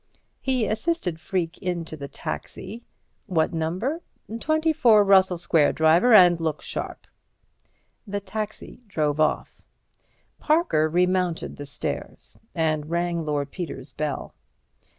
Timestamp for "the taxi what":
1.95-3.53